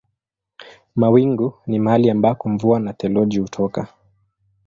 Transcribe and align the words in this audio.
Mawingu 0.95 1.53
ni 1.67 1.79
mahali 1.79 2.09
ambako 2.09 2.49
mvua 2.49 2.79
na 2.79 2.93
theluji 2.93 3.39
hutoka. 3.39 3.87